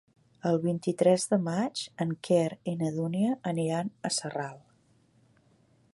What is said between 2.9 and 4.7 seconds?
Dúnia aniran a Sarral.